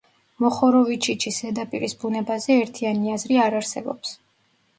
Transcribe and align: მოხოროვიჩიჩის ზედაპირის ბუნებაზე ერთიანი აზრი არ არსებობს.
მოხოროვიჩიჩის 0.43 1.37
ზედაპირის 1.43 1.93
ბუნებაზე 2.05 2.57
ერთიანი 2.63 3.15
აზრი 3.19 3.39
არ 3.45 3.59
არსებობს. 3.61 4.17